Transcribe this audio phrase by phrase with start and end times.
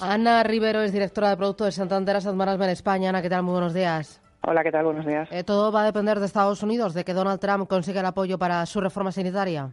[0.00, 3.10] Ana Rivero es directora de producto de Santander Asset en España.
[3.10, 3.42] Ana, ¿qué tal?
[3.42, 4.20] Muy buenos días.
[4.42, 4.86] Hola, ¿qué tal?
[4.86, 5.28] Buenos días.
[5.30, 8.38] Eh, ¿Todo va a depender de Estados Unidos, de que Donald Trump consiga el apoyo
[8.38, 9.70] para su reforma sanitaria?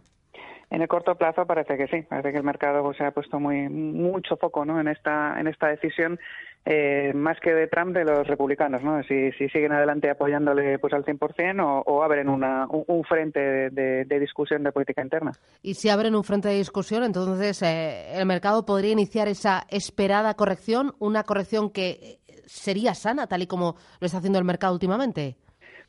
[0.70, 3.70] En el corto plazo parece que sí, parece que el mercado se ha puesto muy
[3.70, 4.82] mucho foco ¿no?
[4.82, 6.20] en esta en esta decisión
[6.66, 9.02] eh, más que de Trump de los republicanos, ¿no?
[9.04, 14.04] Si, si siguen adelante apoyándole pues al 100% o, o abren una, un, frente de,
[14.04, 15.32] de, discusión de política interna.
[15.62, 20.34] Y si abren un frente de discusión, entonces eh, el mercado podría iniciar esa esperada
[20.34, 25.38] corrección, una corrección que sería sana, tal y como lo está haciendo el mercado últimamente.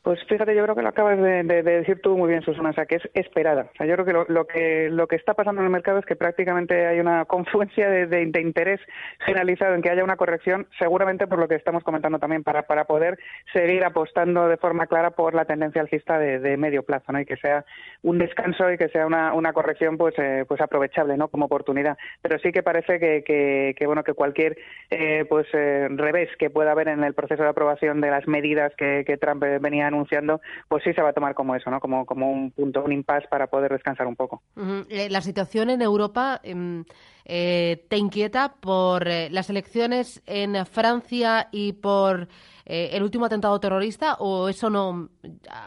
[0.02, 2.86] Pues fíjate, yo creo que lo acabas de, decir tú muy bien, Susana, o sea,
[2.86, 3.68] que es esperada.
[3.74, 6.06] O sea, yo creo que lo, que lo que está pasando en el mercado es
[6.06, 8.80] que prácticamente hay una confluencia de, interés
[9.26, 12.84] generalizado en que haya una corrección, seguramente por lo que estamos comentando también, para, para
[12.84, 13.18] poder
[13.52, 17.20] seguir apostando de forma clara por la tendencia alcista de, medio plazo, ¿no?
[17.20, 17.64] Y que sea
[18.02, 21.28] un descanso y que sea una, una corrección, pues, eh, pues aprovechable, ¿no?
[21.28, 21.98] Como oportunidad.
[22.22, 24.56] Pero sí que parece que, que, bueno, que cualquier,
[24.90, 28.72] eh, pues, eh, revés que pueda haber en el proceso de aprobación de las medidas
[28.76, 31.80] que, Trump venía anunciando, pues sí se va a tomar como eso, ¿no?
[31.80, 34.42] Como, como un punto, un impasse para poder descansar un poco.
[34.88, 36.84] Eh, la situación en Europa em,
[37.24, 42.28] eh, te inquieta por eh, las elecciones en Francia y por
[42.70, 45.08] el último atentado terrorista o eso no,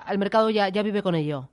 [0.07, 1.49] el mercado ya, ya vive con ello?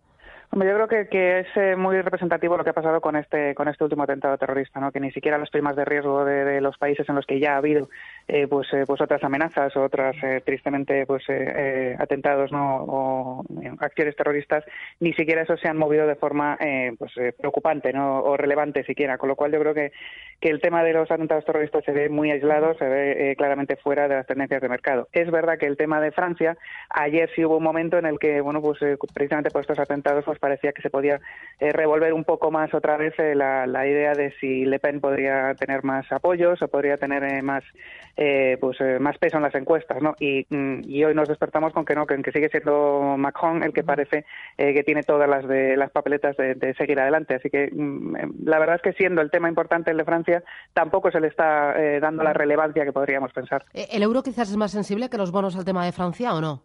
[0.53, 3.69] Yo creo que, que es eh, muy representativo lo que ha pasado con este con
[3.69, 4.91] este último atentado terrorista, ¿no?
[4.91, 7.59] Que ni siquiera las primas de riesgo de, los países en los que ya ha
[7.59, 7.91] habido
[8.29, 11.25] eh, pues eh, pues otras amenazas o otras tristemente pues
[11.99, 13.45] atentados no o
[13.81, 14.65] acciones terroristas
[15.01, 16.59] ni siquiera eso se han movido de forma
[16.99, 19.19] pues preocupante no o relevante siquiera.
[19.19, 19.93] Con lo cual yo creo que
[20.41, 24.07] que el tema de los atentados terroristas se ve muy aislado se ve claramente fuera
[24.07, 25.09] de las tendencias de mercado.
[25.13, 26.57] Es verdad que el tema de Francia
[26.91, 28.79] ayer sí hubo un momento en el que bueno pues
[29.13, 31.21] precisamente por estos atentados pues parecía que se podía
[31.61, 35.55] eh, revolver un poco más otra vez eh, la, idea de si Le Pen podría
[35.55, 37.25] tener más apoyos o podría tener
[38.21, 40.11] eh, pues más peso en las encuestas, ¿no?
[40.11, 44.25] Mm, y, hoy nos despertamos con que no, que, sigue siendo Macron el que parece
[44.57, 47.37] que tiene todas las de las papeletas de, seguir adelante.
[47.37, 50.43] Así que mm, la verdad es que siendo el tema importante el de Francia,
[50.75, 53.65] tampoco se le está dando la relevancia que podríamos pensar.
[53.73, 56.63] ¿El euro quizás es más sensible que los bonos al tema de Francia o no?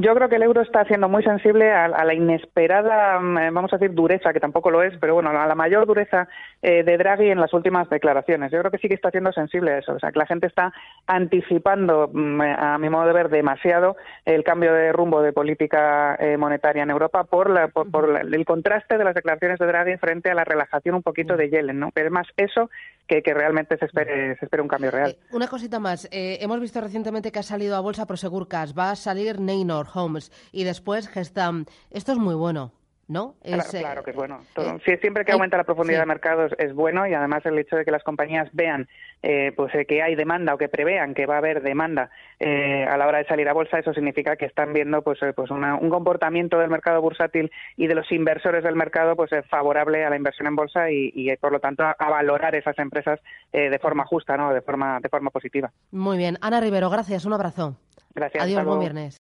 [0.00, 3.72] Yo creo que el euro está siendo muy sensible a, la inesperada, mm, eh, vamos
[3.72, 6.28] a decir, dureza, que tampoco lo es, pero bueno, a la mayor dureza
[6.62, 8.52] eh, de Draghi en las últimas declaraciones.
[8.52, 10.46] Yo creo que sí que está siendo sensible a eso, o sea, que la gente
[10.46, 10.72] está
[11.08, 16.36] anticipando, mm, a mi modo de ver, demasiado el cambio de rumbo de política eh,
[16.36, 20.34] monetaria en Europa por, la, por, el contraste de las declaraciones de Draghi frente a
[20.36, 21.90] la relajación un poquito de Yellen, ¿no?
[21.92, 22.70] Pero más eso
[23.08, 25.16] que, que realmente se espere, se espere un cambio real.
[25.32, 28.96] una cosita más, hemos visto recientemente que ha salido a bolsa Prosegur Cash, va a
[28.96, 31.64] salir Neynor Homes y después Gestam.
[31.90, 32.77] Esto es muy bueno.
[33.08, 33.36] ¿No?
[33.80, 34.40] claro, que es bueno.
[34.56, 37.84] Eh, siempre que aumenta la profundidad de mercados es bueno y además el hecho de
[37.84, 38.86] que las compañías vean
[39.22, 42.10] eh, pues eh, que hay demanda o que prevean que va a haber demanda
[42.40, 45.90] a la hora de salir a bolsa, eso significa que están viendo pues, pues un
[45.90, 50.46] comportamiento del mercado bursátil y de los inversores del mercado pues favorable a la inversión
[50.46, 53.18] en bolsa y, por lo tanto a, valorar esas empresas
[53.52, 54.52] de forma justa, ¿no?
[54.52, 55.72] De forma de forma positiva.
[55.90, 57.76] Muy bien, Ana Rivero, gracias, un abrazo.
[58.14, 58.44] Gracias.
[58.44, 59.16] Adiós, buen viernes.